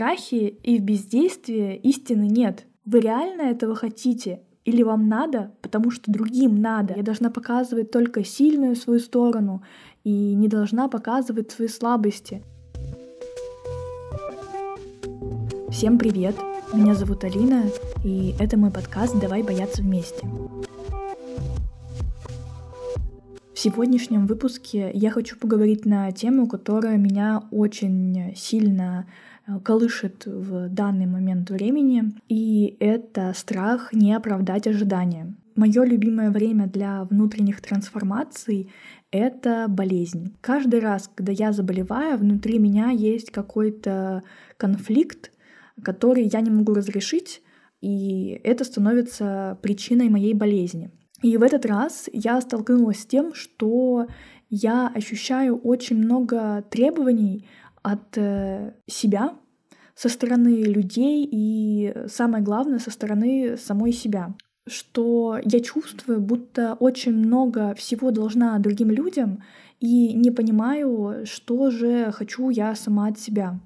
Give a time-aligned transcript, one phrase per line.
[0.00, 2.64] страхе и в бездействии истины нет.
[2.86, 4.40] Вы реально этого хотите?
[4.64, 6.94] Или вам надо, потому что другим надо?
[6.96, 9.62] Я должна показывать только сильную свою сторону
[10.02, 12.42] и не должна показывать свои слабости.
[15.68, 16.34] Всем привет!
[16.72, 17.64] Меня зовут Алина,
[18.02, 20.26] и это мой подкаст «Давай бояться вместе».
[23.52, 29.06] В сегодняшнем выпуске я хочу поговорить на тему, которая меня очень сильно
[29.64, 35.34] колышет в данный момент времени, и это страх не оправдать ожидания.
[35.56, 38.72] Мое любимое время для внутренних трансформаций—
[39.10, 40.36] это болезнь.
[40.40, 44.22] Каждый раз, когда я заболеваю, внутри меня есть какой-то
[44.56, 45.32] конфликт,
[45.82, 47.42] который я не могу разрешить,
[47.80, 50.90] и это становится причиной моей болезни.
[51.22, 54.06] И в этот раз я столкнулась с тем, что
[54.48, 57.46] я ощущаю очень много требований
[57.82, 59.34] от э, себя
[60.00, 64.34] со стороны людей и, самое главное, со стороны самой себя.
[64.66, 69.42] Что я чувствую, будто очень много всего должна другим людям,
[69.78, 73.60] и не понимаю, что же хочу я сама от себя.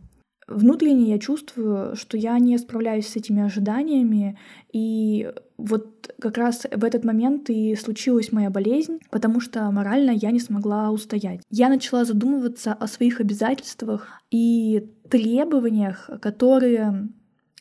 [0.47, 4.39] Внутренне я чувствую, что я не справляюсь с этими ожиданиями,
[4.73, 10.31] и вот как раз в этот момент и случилась моя болезнь, потому что морально я
[10.31, 11.41] не смогла устоять.
[11.51, 17.09] Я начала задумываться о своих обязательствах и требованиях, которые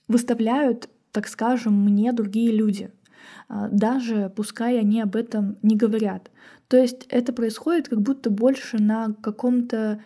[0.08, 2.92] выставляют, так скажем, мне другие люди,
[3.48, 6.32] а, даже пускай они об этом не говорят.
[6.68, 10.02] То есть это происходит как будто больше на каком-то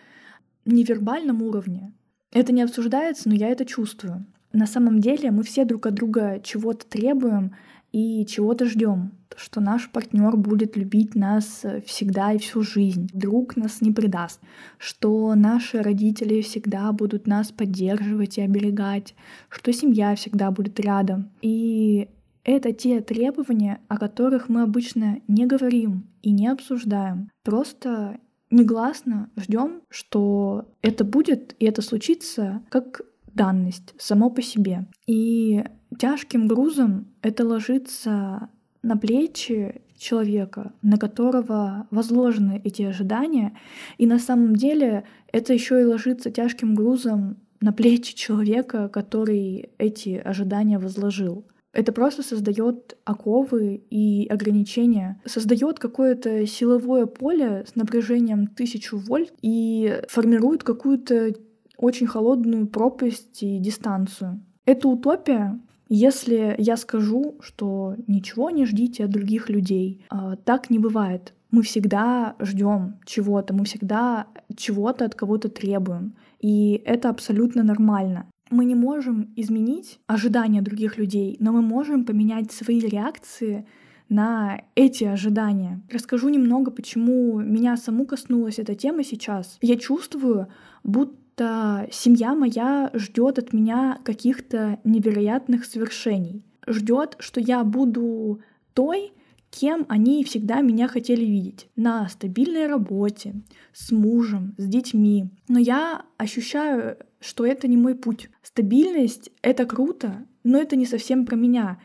[0.64, 1.92] невербальном уровне.
[2.32, 4.26] Это не обсуждается, но я это чувствую.
[4.52, 7.52] На самом деле мы все друг от друга чего-то требуем
[7.92, 13.80] и чего-то ждем, что наш партнер будет любить нас всегда и всю жизнь, друг нас
[13.80, 14.40] не предаст,
[14.78, 19.14] что наши родители всегда будут нас поддерживать и оберегать,
[19.48, 21.30] что семья всегда будет рядом.
[21.40, 22.08] И
[22.44, 27.30] это те требования, о которых мы обычно не говорим и не обсуждаем.
[27.42, 28.18] Просто
[28.50, 33.02] негласно ждем, что это будет и это случится как
[33.34, 34.86] данность само по себе.
[35.06, 35.64] И
[35.98, 38.48] тяжким грузом это ложится
[38.82, 43.56] на плечи человека, на которого возложены эти ожидания.
[43.98, 50.10] И на самом деле это еще и ложится тяжким грузом на плечи человека, который эти
[50.10, 51.44] ожидания возложил.
[51.72, 60.00] Это просто создает оковы и ограничения, создает какое-то силовое поле с напряжением тысячу вольт и
[60.08, 61.34] формирует какую-то
[61.76, 64.42] очень холодную пропасть и дистанцию.
[64.64, 70.04] Это утопия, если я скажу, что ничего не ждите от других людей.
[70.10, 71.32] А, так не бывает.
[71.50, 76.14] Мы всегда ждем чего-то, мы всегда чего-то от кого-то требуем.
[76.40, 78.26] И это абсолютно нормально.
[78.50, 83.66] Мы не можем изменить ожидания других людей, но мы можем поменять свои реакции
[84.08, 85.82] на эти ожидания.
[85.90, 89.58] Расскажу немного, почему меня саму коснулась эта тема сейчас.
[89.60, 90.48] Я чувствую,
[90.82, 96.44] будто семья моя ждет от меня каких-то невероятных свершений.
[96.66, 98.40] Ждет, что я буду
[98.72, 99.12] той,
[99.50, 101.68] кем они всегда меня хотели видеть.
[101.76, 103.34] На стабильной работе,
[103.72, 105.30] с мужем, с детьми.
[105.48, 108.30] Но я ощущаю что это не мой путь.
[108.42, 111.80] Стабильность— это круто, но это не совсем про меня.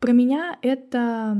[0.00, 1.36] Про меня это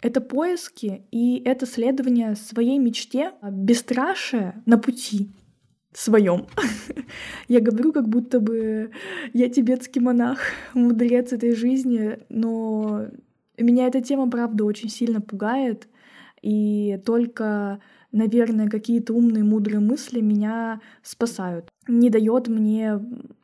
[0.00, 5.30] это поиски и это следование своей мечте, бесстрашие на пути
[5.92, 6.46] своем.
[7.48, 8.92] я говорю, как будто бы
[9.32, 10.38] я тибетский монах,
[10.74, 13.06] мудрец этой жизни, но
[13.56, 15.88] меня эта тема, правда, очень сильно пугает,
[16.42, 17.80] и только
[18.18, 21.70] наверное, какие-то умные, мудрые мысли меня спасают.
[21.86, 23.00] Не дает мне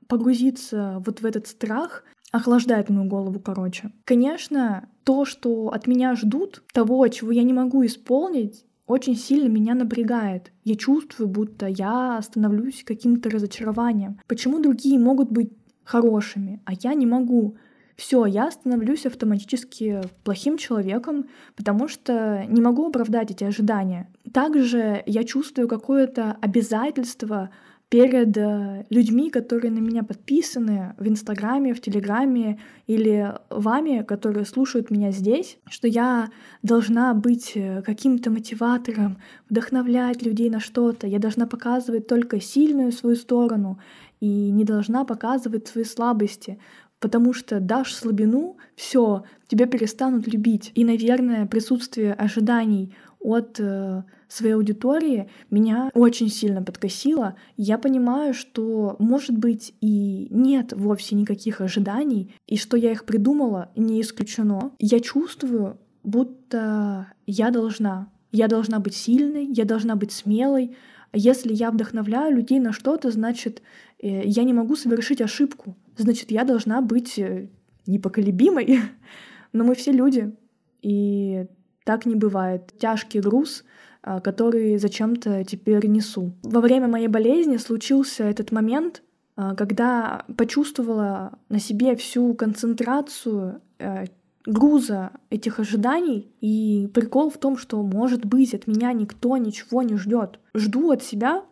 [0.06, 3.92] погрузиться вот в этот страх, охлаждает мою голову, короче.
[4.04, 9.74] Конечно, то, что от меня ждут, того, чего я не могу исполнить, очень сильно меня
[9.74, 10.52] напрягает.
[10.64, 14.20] Я чувствую, будто я становлюсь каким-то разочарованием.
[14.26, 15.52] Почему другие могут быть
[15.84, 17.56] хорошими, а я не могу?
[17.96, 21.26] Все, я становлюсь автоматически плохим человеком,
[21.56, 24.08] потому что не могу оправдать эти ожидания.
[24.32, 27.50] Также я чувствую какое-то обязательство
[27.88, 32.58] перед э, людьми, которые на меня подписаны в Инстаграме, в Телеграме
[32.88, 36.30] или вами, которые слушают меня здесь, что я
[36.62, 39.18] должна быть э, каким-то мотиватором,
[39.48, 43.78] вдохновлять людей на что-то, я должна показывать только сильную свою сторону
[44.18, 46.58] и не должна показывать свои слабости,
[47.04, 50.72] потому что дашь слабину, все, тебя перестанут любить.
[50.74, 57.34] И, наверное, присутствие ожиданий от э, своей аудитории меня очень сильно подкосило.
[57.58, 63.70] Я понимаю, что, может быть, и нет вовсе никаких ожиданий, и что я их придумала,
[63.76, 64.72] не исключено.
[64.78, 68.08] Я чувствую, будто я должна.
[68.32, 70.74] Я должна быть сильной, я должна быть смелой.
[71.14, 73.62] Если я вдохновляю людей на что-то, значит,
[74.02, 75.76] э, я не могу совершить ошибку.
[75.96, 77.48] Значит, я должна быть э,
[77.86, 78.80] непоколебимой.
[79.52, 80.34] Но мы все люди,
[80.82, 81.46] и
[81.84, 82.72] так не бывает.
[82.78, 83.64] Тяжкий груз,
[84.02, 86.32] а, который зачем-то теперь несу.
[86.42, 89.02] Во время моей болезни случился этот момент,
[89.36, 94.04] а, когда почувствовала на себе всю концентрацию э,
[94.46, 96.32] груза этих ожиданий.
[96.40, 100.38] И прикол в том, что, может быть, от меня никто ничего не ждет.
[100.54, 101.44] Жду от себя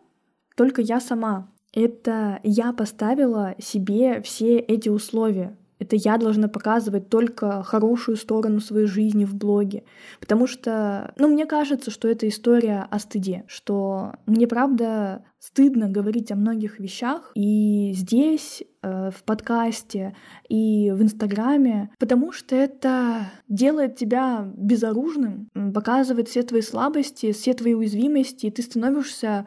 [0.55, 1.49] только я сама.
[1.73, 5.57] Это я поставила себе все эти условия.
[5.83, 9.83] Это я должна показывать только хорошую сторону своей жизни в блоге.
[10.21, 16.31] Потому что, ну, мне кажется, что это история о стыде, что мне, правда, стыдно говорить
[16.31, 20.15] о многих вещах и здесь, э, в подкасте,
[20.47, 27.73] и в Инстаграме, потому что это делает тебя безоружным, показывает все твои слабости, все твои
[27.73, 29.45] уязвимости, и ты становишься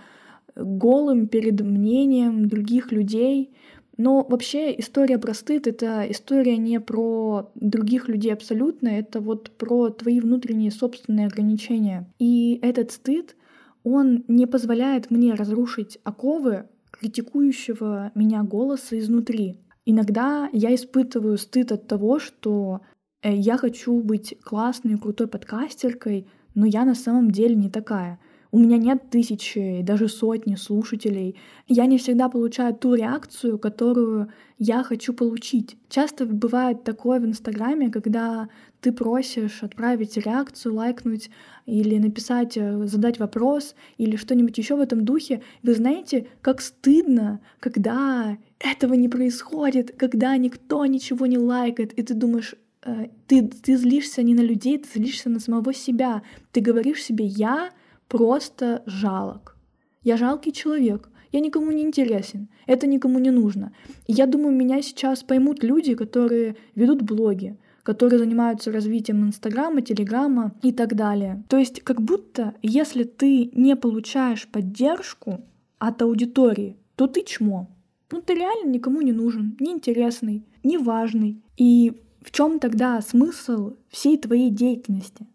[0.54, 3.54] голым перед мнением других людей,
[3.96, 9.88] но вообще история про стыд— это история не про других людей абсолютно, это вот про
[9.88, 12.12] твои внутренние собственные ограничения.
[12.18, 13.36] И этот стыд,
[13.84, 19.60] он не позволяет мне разрушить оковы критикующего меня голоса изнутри.
[19.84, 22.80] Иногда я испытываю стыд от того, что
[23.22, 28.18] э, я хочу быть классной, крутой подкастеркой, но я на самом деле не такая.
[28.56, 31.36] У меня нет тысячи, даже сотни слушателей.
[31.68, 35.76] Я не всегда получаю ту реакцию, которую я хочу получить.
[35.90, 38.48] Часто бывает такое в Инстаграме, когда
[38.80, 41.28] ты просишь отправить реакцию, лайкнуть
[41.66, 45.42] или написать, э, задать вопрос или что-нибудь еще в этом духе.
[45.62, 52.14] Вы знаете, как стыдно, когда этого не происходит, когда никто ничего не лайкает, и ты
[52.14, 52.54] думаешь,
[52.86, 56.22] э, ты, ты злишься не на людей, ты злишься на самого себя.
[56.52, 57.68] Ты говоришь себе, я
[58.08, 59.56] просто жалок.
[60.02, 63.72] Я жалкий человек, я никому не интересен, это никому не нужно.
[64.06, 70.52] И я думаю, меня сейчас поймут люди, которые ведут блоги, которые занимаются развитием Инстаграма, Телеграма
[70.62, 71.44] и так далее.
[71.48, 75.40] То есть как будто если ты не получаешь поддержку
[75.78, 77.68] от аудитории, то ты чмо.
[78.10, 81.42] Ну ты реально никому не нужен, неинтересный, неважный.
[81.56, 81.92] И
[82.22, 85.26] в чем тогда смысл всей твоей деятельности?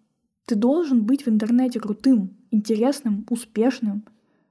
[0.46, 4.06] Ты должен быть в интернете крутым, интересным, успешным.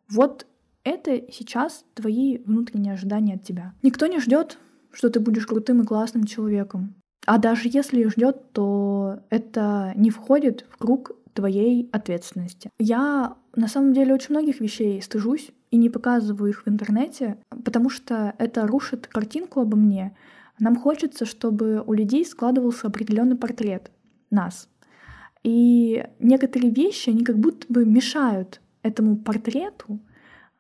[0.09, 0.47] Вот
[0.83, 3.75] это сейчас твои внутренние ожидания от тебя.
[3.83, 4.59] Никто не ждет,
[4.93, 6.95] что ты будешь крутым и классным человеком.
[7.27, 12.71] А даже если ждет, то это не входит в круг твоей ответственности.
[12.79, 17.91] Я на самом деле очень многих вещей стыжусь и не показываю их в интернете, потому
[17.91, 20.17] что это рушит картинку обо мне.
[20.59, 23.91] Нам хочется, чтобы у людей складывался определенный портрет
[24.31, 24.69] нас.
[25.43, 30.01] И некоторые вещи, они как будто бы мешают этому портрету.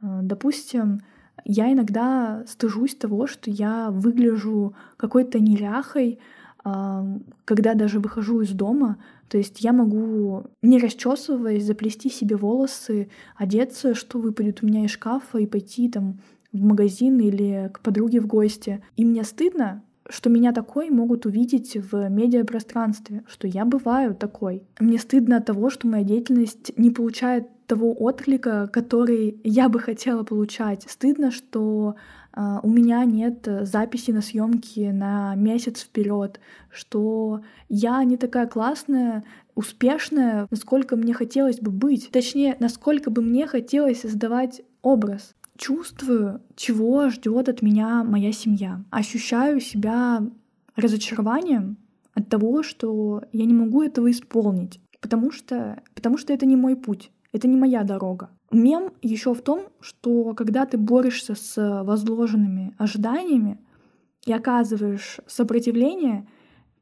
[0.00, 1.03] Э, допустим,
[1.44, 6.19] я иногда стыжусь того, что я выгляжу какой-то неряхой,
[6.62, 8.99] когда даже выхожу из дома.
[9.29, 14.91] То есть я могу, не расчесываясь, заплести себе волосы, одеться, что выпадет у меня из
[14.91, 16.21] шкафа, и пойти там
[16.53, 18.82] в магазин или к подруге в гости.
[18.97, 24.62] И мне стыдно, что меня такой могут увидеть в медиапространстве, что я бываю такой.
[24.79, 30.24] Мне стыдно от того, что моя деятельность не получает того отклика, который я бы хотела
[30.24, 30.84] получать.
[30.88, 31.96] Стыдно, что
[32.32, 36.38] Uh, у меня нет записи на съемки на месяц вперед,
[36.70, 39.24] что я не такая классная,
[39.56, 42.08] успешная, насколько мне хотелось бы быть.
[42.12, 48.82] Точнее, насколько бы мне хотелось создавать образ чувствую, чего ждет от меня моя семья.
[48.90, 50.22] Ощущаю себя
[50.74, 51.76] разочарованием
[52.14, 56.76] от того, что я не могу этого исполнить, потому что, потому что это не мой
[56.76, 58.31] путь, это не моя дорога.
[58.50, 63.58] Мем еще в том, что когда ты борешься с возложенными ожиданиями
[64.24, 66.26] и оказываешь сопротивление,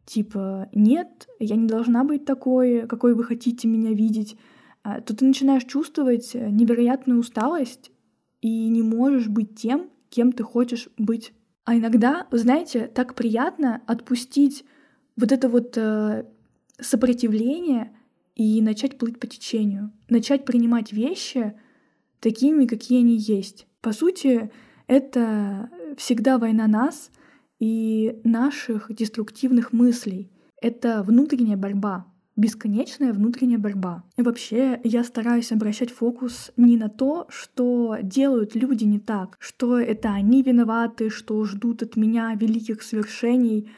[0.07, 4.37] типа «нет, я не должна быть такой, какой вы хотите меня видеть»,
[4.85, 7.91] а, то ты начинаешь чувствовать невероятную усталость
[8.41, 11.33] и не можешь быть тем, кем ты хочешь быть.
[11.65, 14.65] А иногда, знаете, так приятно отпустить
[15.17, 16.25] вот это вот э,
[16.81, 17.95] сопротивление
[18.35, 21.59] и начать плыть по течению, начать принимать вещи
[22.21, 23.67] такими, какие они есть.
[23.81, 24.51] По сути,
[24.87, 27.11] это всегда война нас
[27.59, 30.31] и наших деструктивных мыслей.
[30.61, 32.07] Это внутренняя борьба
[32.39, 34.05] бесконечная внутренняя борьба.
[34.17, 39.79] И вообще, я стараюсь обращать фокус не на то, что делают люди не так, что
[39.79, 43.69] это они виноваты, что ждут от меня великих свершений.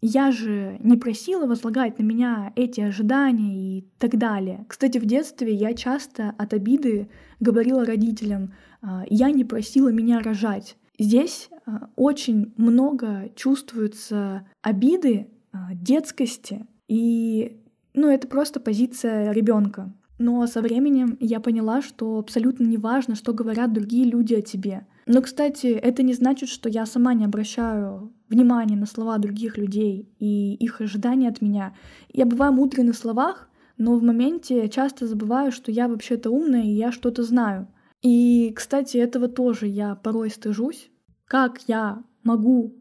[0.00, 4.64] Я же не просила возлагать на меня эти ожидания и так далее.
[4.68, 7.10] Кстати, в детстве я часто от обиды
[7.40, 10.78] говорила родителям, «А, я не просила меня рожать.
[10.98, 17.58] Здесь а, очень много чувствуется обиды, а, детскости, и
[17.94, 19.92] ну, это просто позиция ребенка.
[20.18, 24.86] Но со временем я поняла, что абсолютно не важно, что говорят другие люди о тебе.
[25.06, 30.12] Но, кстати, это не значит, что я сама не обращаю внимания на слова других людей
[30.18, 31.74] и их ожидания от меня.
[32.12, 36.74] Я бываю мудрой на словах, но в моменте часто забываю, что я вообще-то умная и
[36.74, 37.68] я что-то знаю.
[38.02, 40.90] И, кстати, этого тоже я порой стыжусь.
[41.26, 42.74] Как я могу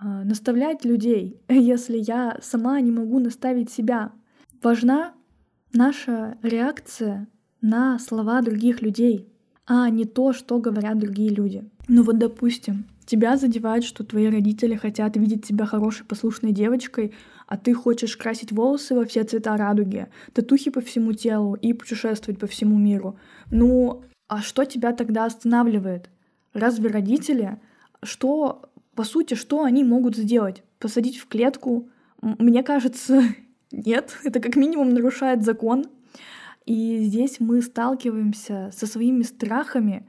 [0.00, 4.12] э, наставлять людей, если я сама не могу наставить себя?
[4.64, 5.12] Важна
[5.74, 7.28] наша реакция
[7.60, 9.28] на слова других людей,
[9.66, 11.68] а не то, что говорят другие люди.
[11.86, 17.12] Ну вот, допустим, тебя задевает, что твои родители хотят видеть тебя хорошей, послушной девочкой,
[17.46, 22.40] а ты хочешь красить волосы во все цвета радуги, татухи по всему телу и путешествовать
[22.40, 23.18] по всему миру.
[23.50, 26.08] Ну, а что тебя тогда останавливает?
[26.54, 27.60] Разве родители,
[28.02, 30.62] что, по сути, что они могут сделать?
[30.78, 31.90] Посадить в клетку?
[32.22, 33.24] Мне кажется,
[33.74, 35.86] Нет, это как минимум нарушает закон.
[36.66, 40.06] И здесь мы сталкиваемся со своими страхами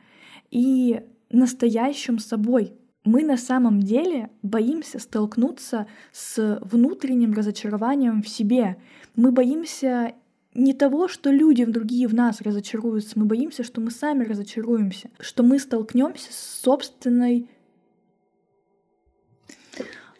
[0.51, 2.73] и настоящим собой.
[3.03, 8.77] Мы на самом деле боимся столкнуться с внутренним разочарованием в себе.
[9.15, 10.13] Мы боимся
[10.53, 15.43] не того, что люди другие в нас разочаруются, мы боимся, что мы сами разочаруемся, что
[15.43, 17.49] мы столкнемся с собственной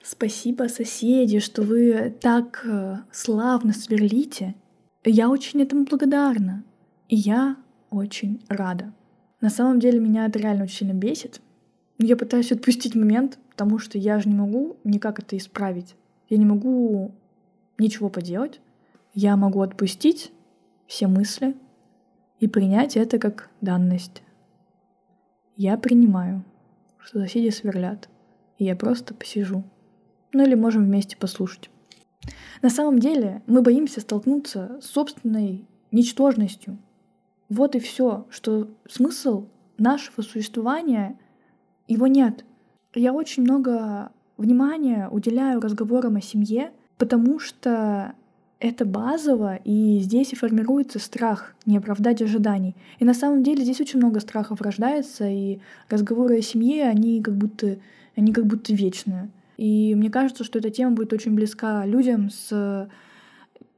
[0.08, 4.54] Спасибо, соседи, что вы так э, славно сверлите.
[5.04, 6.64] Я очень этому благодарна.
[7.10, 7.58] И я
[7.90, 8.94] очень рада.
[9.42, 11.42] На самом деле меня это реально очень сильно бесит.
[11.98, 15.96] Я пытаюсь отпустить момент, потому что я же не могу никак это исправить.
[16.30, 17.12] Я не могу
[17.80, 18.62] ничего поделать.
[19.16, 20.32] Я могу отпустить
[20.86, 21.56] все мысли
[22.40, 24.22] и принять это как данность.
[25.56, 26.44] Я принимаю,
[27.00, 28.08] что соседи сверлят,
[28.60, 29.64] и я просто посижу
[30.36, 31.70] ну или можем вместе послушать.
[32.62, 36.78] На самом деле мы боимся столкнуться с собственной ничтожностью.
[37.50, 39.46] Вот и все, что смысл
[39.78, 41.18] нашего существования,
[41.88, 42.44] его нет.
[42.94, 48.14] Я очень много внимания уделяю разговорам о семье, потому что
[48.60, 52.76] это базово, и здесь и формируется страх не оправдать ожиданий.
[53.00, 57.36] И на самом деле здесь очень много страхов рождается, и разговоры о семье, они как
[57.36, 57.78] будто,
[58.16, 59.30] они как будто вечные.
[59.58, 62.90] И мне кажется, что эта тема будет очень близка людям с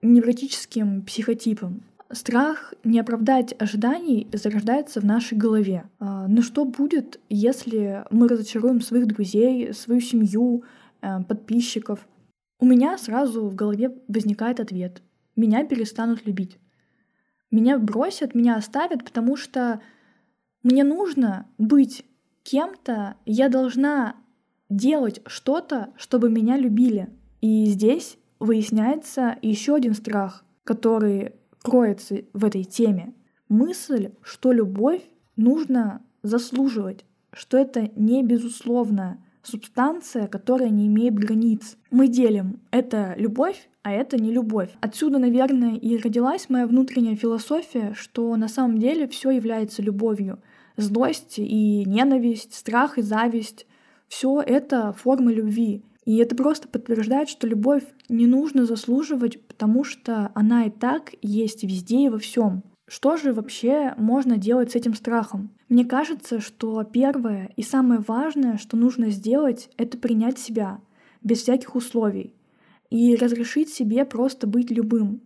[0.01, 1.84] невротическим психотипом.
[2.12, 5.89] Страх не оправдать ожиданий зарождается в нашей голове.
[6.00, 10.63] А, но что будет, если мы разочаруем своих друзей, свою семью,
[11.01, 12.07] э, подписчиков?
[12.60, 15.01] У меня сразу в голове возникает ответ.
[15.36, 16.57] Меня перестанут любить.
[17.51, 19.81] Меня бросят, меня оставят, потому что
[20.63, 22.05] мне нужно быть
[22.43, 24.15] кем-то, я должна
[24.69, 27.09] делать что-то, чтобы меня любили.
[27.41, 33.13] И здесь выясняется еще один страх, который кроется в этой теме.
[33.50, 35.01] Мысль, что любовь
[35.36, 41.77] нужно заслуживать, что это не безусловная субстанция, которая не имеет границ.
[41.89, 44.69] Мы делим это любовь, а это не любовь.
[44.81, 50.39] Отсюда, наверное, и родилась моя внутренняя философия, что на самом деле все является любовью.
[50.75, 53.65] Злость и ненависть, страх и зависть
[54.07, 55.83] все это формы любви.
[56.05, 61.63] И это просто подтверждает, что любовь не нужно заслуживать, потому что она и так есть
[61.63, 62.63] везде и во всем.
[62.87, 65.49] Что же вообще можно делать с этим страхом?
[65.67, 70.79] Мне кажется, что первое и самое важное, что нужно сделать, это принять себя
[71.21, 72.33] без всяких условий
[72.89, 75.21] и разрешить себе просто быть любым.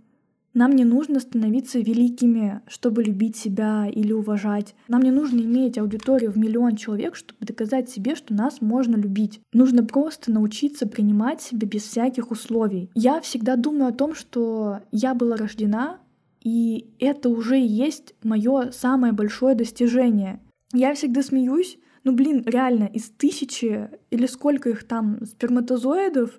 [0.53, 4.75] Нам не нужно становиться великими, чтобы любить себя или уважать.
[4.89, 9.39] Нам не нужно иметь аудиторию в миллион человек, чтобы доказать себе, что нас можно любить.
[9.53, 12.89] Нужно просто научиться принимать себя без всяких условий.
[12.95, 15.99] Я всегда думаю о том, что я была рождена,
[16.43, 20.41] и это уже и есть мое самое большое достижение.
[20.73, 26.31] Я всегда смеюсь, ну блин, реально, из тысячи или сколько их там сперматозоидов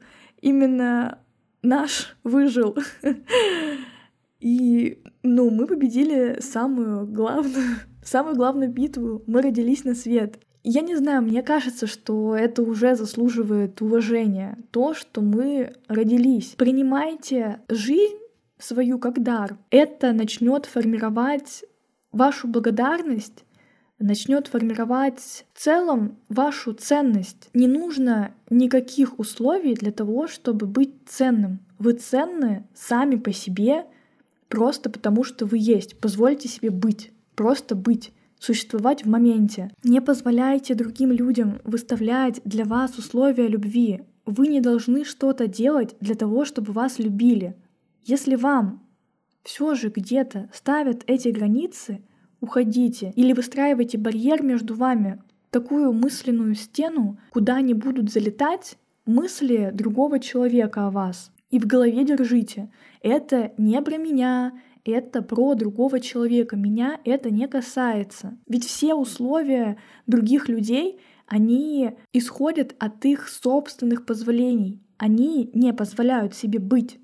[0.42, 1.18] именно
[1.62, 2.76] наш выжил.
[4.42, 9.22] И, ну, мы победили самую главную, самую главную битву.
[9.28, 10.40] Мы родились на свет.
[10.64, 14.58] Я не знаю, мне кажется, что это уже заслуживает уважения.
[14.72, 16.54] То, что мы родились.
[16.56, 18.18] Принимайте жизнь
[18.58, 21.64] свою как дар, это начнет формировать
[22.12, 23.44] вашу благодарность,
[23.98, 27.48] начнет формировать в целом вашу ценность.
[27.54, 31.60] Не нужно никаких условий для того, чтобы быть ценным.
[31.78, 33.86] Вы ценны сами по себе,
[34.52, 35.98] просто потому что вы есть.
[35.98, 39.70] Позвольте себе быть, просто быть существовать в моменте.
[39.82, 44.02] Не позволяйте другим людям выставлять для вас условия любви.
[44.26, 47.56] Вы не должны что-то делать для того, чтобы вас любили.
[48.04, 48.86] Если вам
[49.42, 52.02] все же где-то ставят эти границы,
[52.42, 60.20] уходите или выстраивайте барьер между вами, такую мысленную стену, куда не будут залетать мысли другого
[60.20, 61.32] человека о вас.
[61.52, 62.72] И в голове держите.
[63.02, 64.54] Это не про меня,
[64.84, 66.56] это про другого человека.
[66.56, 68.38] Меня это не касается.
[68.48, 74.82] Ведь все условия других людей, они исходят от их собственных позволений.
[74.96, 76.98] Они не позволяют себе быть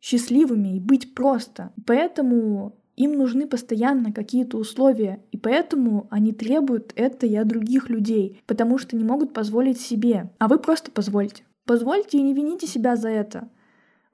[0.00, 1.72] счастливыми и быть просто.
[1.86, 8.42] Поэтому им нужны постоянно какие-то условия, и поэтому они требуют это и от других людей,
[8.46, 10.30] потому что не могут позволить себе.
[10.38, 11.44] А вы просто позвольте.
[11.64, 13.48] Позвольте и не вините себя за это.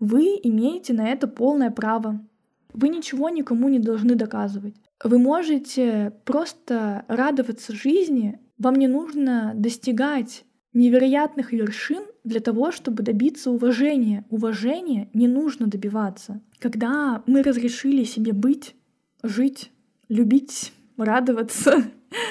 [0.00, 2.24] Вы имеете на это полное право.
[2.72, 4.76] Вы ничего никому не должны доказывать.
[5.02, 8.38] Вы можете просто радоваться жизни.
[8.58, 14.24] Вам не нужно достигать невероятных вершин для того, чтобы добиться уважения.
[14.30, 16.40] Уважения не нужно добиваться.
[16.58, 18.74] Когда мы разрешили себе быть,
[19.22, 19.72] жить,
[20.08, 21.84] любить, радоваться,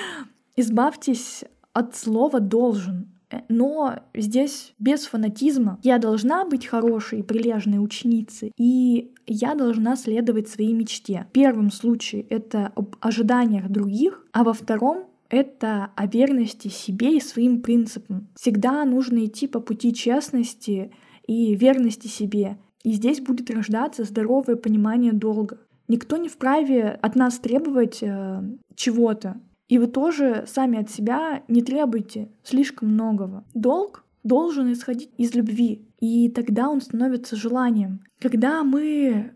[0.55, 1.43] избавьтесь
[1.73, 3.16] от слова «должен».
[3.31, 5.79] Э, но здесь без фанатизма.
[5.83, 11.27] Я должна быть хорошей, прилежной ученицей, и я должна следовать своей мечте.
[11.29, 17.21] В первом случае это об ожиданиях других, а во втором это о верности себе и
[17.21, 18.29] своим принципам.
[18.35, 20.91] Всегда нужно идти по пути честности
[21.25, 22.57] и верности себе.
[22.83, 25.59] И здесь будет рождаться здоровое понимание долга.
[25.89, 28.41] Никто не вправе от нас требовать э,
[28.75, 29.41] чего-то.
[29.67, 33.43] И вы тоже сами от себя не требуйте слишком многого.
[33.53, 38.01] Долг должен исходить из любви, и тогда он становится желанием.
[38.19, 39.33] Когда мы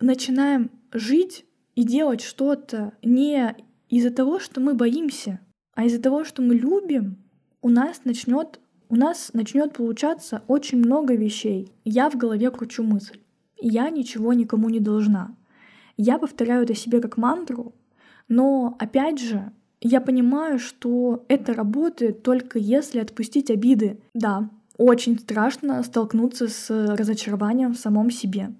[0.00, 1.44] начинаем жить
[1.74, 3.56] и делать что-то не
[3.88, 5.40] из-за того, что мы боимся,
[5.74, 7.16] а из-за того, что мы любим,
[7.62, 11.72] у нас начнет у нас начнет получаться очень много вещей.
[11.84, 13.18] Я в голове кручу мысль.
[13.58, 15.34] Я ничего никому не должна.
[15.96, 17.74] Я повторяю это себе как мантру,
[18.28, 19.52] но опять же,
[19.84, 24.00] я понимаю, что это работает только если отпустить обиды.
[24.14, 28.54] Да, очень страшно столкнуться с разочарованием в самом себе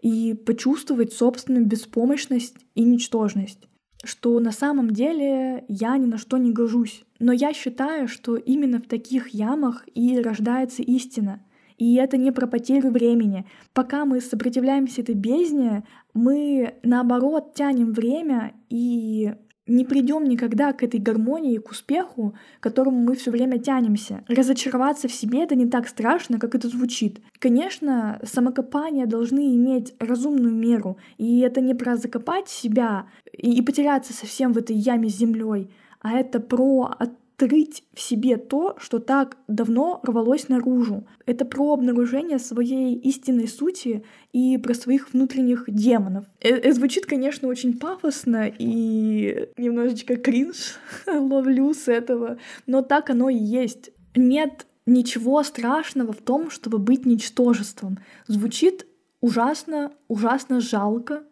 [0.00, 3.68] и почувствовать собственную беспомощность и ничтожность
[4.04, 7.04] что на самом деле я ни на что не гожусь.
[7.18, 11.42] Но я считаю, что именно в таких ямах и рождается истина.
[11.78, 13.44] И это не про потерю времени.
[13.72, 19.34] Пока мы сопротивляемся этой бездне, мы наоборот тянем время и
[19.68, 24.24] не придем никогда к этой гармонии и к успеху, к которому мы все время тянемся.
[24.28, 27.20] Разочароваться в себе это не так страшно, как это звучит.
[27.38, 34.52] Конечно, самокопания должны иметь разумную меру, и это не про закопать себя и, потеряться совсем
[34.52, 36.94] в этой яме с землей, а это про
[37.38, 41.06] открыть в себе то, что так давно рвалось наружу.
[41.26, 46.24] Это про обнаружение своей истинной сути и про своих внутренних демонов.
[46.40, 53.38] Это звучит, конечно, очень пафосно и немножечко кринж ловлю с этого, но так оно и
[53.38, 53.90] есть.
[54.16, 57.98] Нет ничего страшного в том, чтобы быть ничтожеством.
[58.26, 58.86] Звучит
[59.20, 61.22] ужасно, ужасно жалко,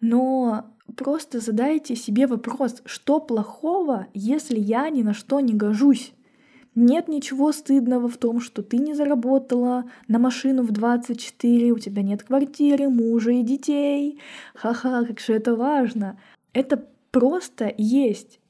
[0.00, 6.12] но Просто задайте себе вопрос, что плохого, если я ни на что не гожусь?
[6.74, 12.02] Нет ничего стыдного в том, что ты не заработала на машину в 24, у тебя
[12.02, 14.18] нет квартиры, мужа и детей.
[14.54, 16.18] Ха-ха, как же это важно.
[16.54, 18.40] Это просто есть.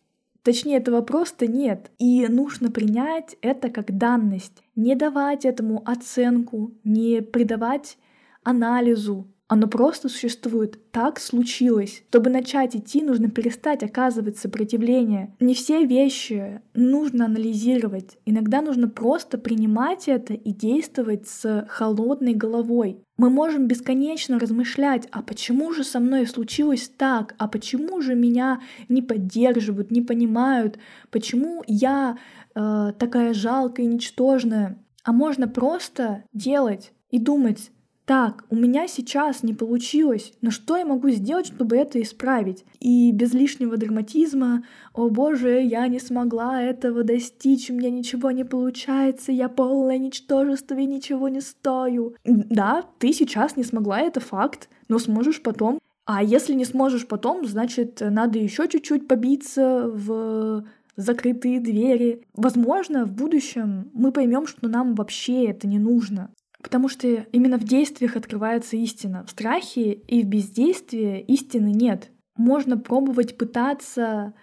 [0.45, 1.91] Точнее, этого просто нет.
[1.99, 4.63] И нужно принять это как данность.
[4.77, 7.99] Не давать этому оценку, не придавать
[8.45, 10.79] анализу, оно просто существует.
[10.93, 12.05] Так случилось.
[12.09, 15.37] Чтобы начать идти, нужно перестать оказывать сопротивление.
[15.41, 18.17] Не все вещи нужно анализировать.
[18.25, 23.03] Иногда нужно просто принимать это и действовать с холодной головой.
[23.19, 28.63] Мы можем бесконечно размышлять, а почему же со мной случилось так, а почему же меня
[28.89, 30.79] не поддерживают, не понимают,
[31.11, 32.17] почему я
[32.55, 34.83] э, такая жалкая и ничтожная.
[35.05, 37.71] А можно просто делать и думать,
[38.13, 42.63] так, у меня сейчас не получилось, но что я могу сделать, чтобы это исправить?
[42.79, 48.45] И без лишнего драматизма, о боже, я не смогла этого достичь, у меня ничего не
[48.45, 52.15] получается, я полное ничтожество и ничего не стою.
[52.27, 55.79] Да, ты сейчас не смогла, это факт, но сможешь потом.
[56.05, 62.27] А если не сможешь потом, значит, надо еще чуть-чуть побиться в закрытые двери.
[62.35, 66.29] Возможно, в будущем мы поймем, что нам вообще это не нужно.
[66.63, 69.25] Потому что именно в действиях открывается истина.
[69.27, 72.11] В страхе и в бездействии истины нет.
[72.37, 74.35] Можно пробовать пытаться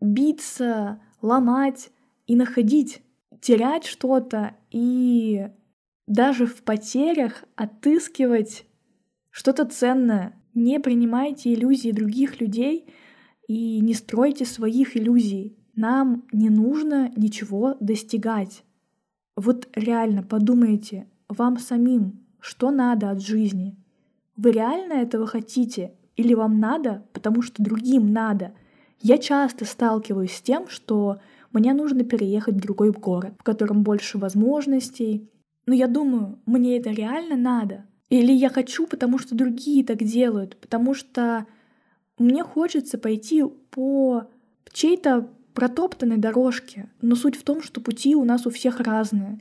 [0.00, 1.90] биться, ломать
[2.26, 3.02] и находить,
[3.40, 5.48] терять что-то и
[6.06, 8.66] даже в потерях отыскивать
[9.30, 10.38] что-то ценное.
[10.54, 12.86] Не принимайте иллюзии других людей
[13.48, 15.56] и не стройте своих иллюзий.
[15.74, 18.64] Нам не нужно ничего достигать.
[19.36, 23.76] Вот реально подумайте, вам самим, что надо от жизни.
[24.36, 25.92] Вы реально этого хотите?
[26.16, 28.52] Или вам надо, потому что другим надо?
[29.00, 31.20] Я часто сталкиваюсь с тем, что
[31.52, 35.30] мне нужно переехать в другой город, в котором больше возможностей.
[35.66, 37.86] Но я думаю, мне это реально надо?
[38.08, 41.46] Или я хочу, потому что другие так делают, потому что
[42.18, 44.24] мне хочется пойти по
[44.72, 46.90] чьей-то протоптанной дорожке.
[47.00, 49.40] Но суть в том, что пути у нас у всех разные.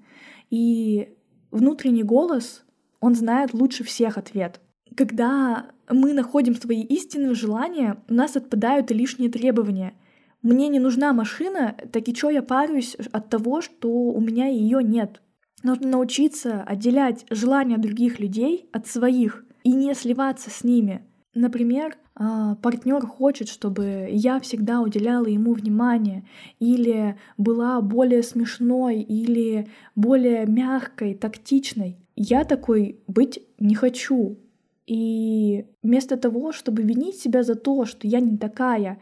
[0.50, 1.14] И
[1.52, 2.64] внутренний голос,
[3.00, 4.60] он знает лучше всех ответ.
[4.96, 9.94] Когда мы находим свои истинные желания, у нас отпадают и лишние требования.
[10.42, 14.84] Мне не нужна машина, так и что я парюсь от того, что у меня ее
[14.84, 15.22] нет.
[15.64, 21.08] Нужно научиться отделять желания других людей от своих и не сливаться с ними.
[21.36, 26.26] Например, партнер хочет, чтобы я всегда уделяла ему внимание,
[26.60, 31.98] или была более смешной, или более мягкой, тактичной.
[32.16, 34.38] Я такой быть не хочу.
[34.88, 39.00] И вместо того, чтобы винить себя за то, что я не такая,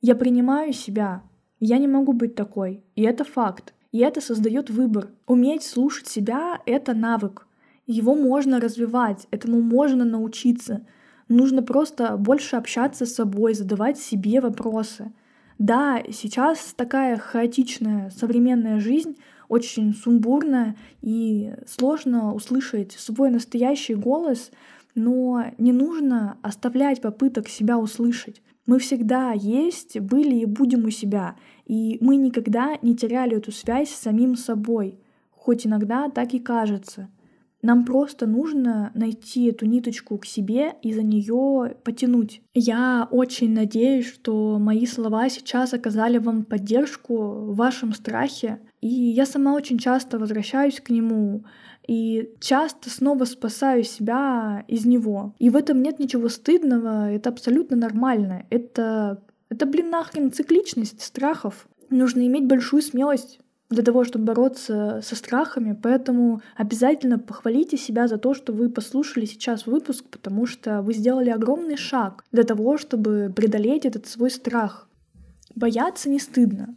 [0.00, 1.22] я принимаю себя.
[1.58, 2.82] Я не могу быть такой.
[2.96, 3.72] И это факт.
[3.92, 5.10] И это создает выбор.
[5.26, 7.46] Уметь слушать себя— это навык.
[7.86, 10.86] Его можно развивать, этому можно научиться—
[11.28, 15.12] Нужно просто больше общаться с собой, задавать себе вопросы.
[15.58, 19.16] Да, сейчас такая хаотичная современная жизнь,
[19.48, 24.50] очень сумбурная, и сложно услышать свой настоящий голос,
[24.94, 28.42] но не нужно оставлять попыток себя услышать.
[28.66, 33.90] Мы всегда есть, были и будем у себя, и мы никогда не теряли эту связь
[33.90, 34.98] с самим собой,
[35.30, 37.08] хоть иногда так и кажется—
[37.62, 42.42] нам просто нужно найти эту ниточку к себе и за нее потянуть.
[42.54, 48.58] Я очень надеюсь, что мои слова сейчас оказали вам поддержку в вашем страхе.
[48.80, 51.44] И я сама очень часто возвращаюсь к нему
[51.86, 55.34] и часто снова спасаю себя из него.
[55.38, 58.44] И в этом нет ничего стыдного, это абсолютно нормально.
[58.50, 61.68] Это, это блин, нахрен цикличность страхов.
[61.90, 63.38] Нужно иметь большую смелость
[63.72, 65.78] для того, чтобы бороться со страхами.
[65.80, 71.30] Поэтому обязательно похвалите себя за то, что вы послушали сейчас выпуск, потому что вы сделали
[71.30, 74.88] огромный шаг для того, чтобы преодолеть этот свой страх.
[75.54, 76.74] Бояться не стыдно.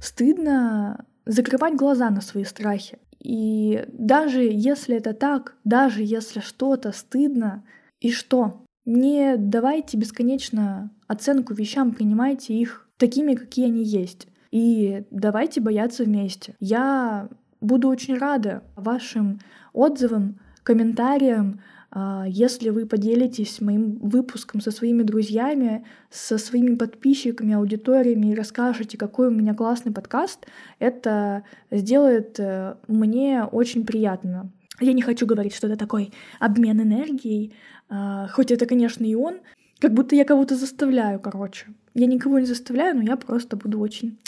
[0.00, 2.98] Стыдно закрывать глаза на свои страхи.
[3.20, 7.64] И даже если это так, даже если что-то стыдно,
[8.00, 8.64] и что?
[8.84, 14.26] Не давайте бесконечно оценку вещам, принимайте их такими, какие они есть.
[14.52, 16.54] И давайте бояться вместе.
[16.60, 17.28] Я
[17.60, 19.40] буду очень рада вашим
[19.72, 21.60] отзывам, комментариям,
[21.94, 28.96] а, если вы поделитесь моим выпуском со своими друзьями, со своими подписчиками, аудиториями и расскажете,
[28.96, 30.46] какой у меня классный подкаст,
[30.78, 34.50] это сделает э, мне очень приятно.
[34.80, 37.54] Я не хочу говорить, что это такой обмен энергией,
[37.90, 39.40] а, хоть это, конечно, и он,
[39.78, 41.66] как будто я кого-то заставляю, короче.
[41.94, 44.18] Я никого не заставляю, но я просто буду очень,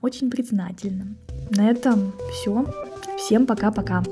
[0.00, 1.06] очень признательна.
[1.50, 2.66] На этом все.
[3.16, 4.02] Всем пока-пока.